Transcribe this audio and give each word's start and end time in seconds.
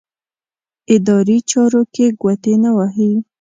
اداري 0.93 1.37
چارو 1.49 1.81
کې 1.93 2.05
ګوتې 2.21 2.53
نه 2.63 2.71
وهي. 2.77 3.11